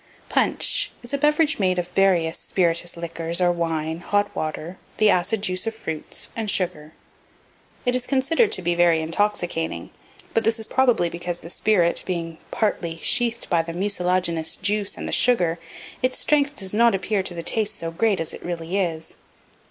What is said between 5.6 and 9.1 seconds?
of fruits, and sugar. It is considered to be very